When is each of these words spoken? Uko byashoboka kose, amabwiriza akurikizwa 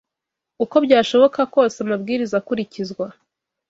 Uko 0.63 0.75
byashoboka 0.85 1.39
kose, 1.53 1.77
amabwiriza 1.79 2.35
akurikizwa 2.41 3.05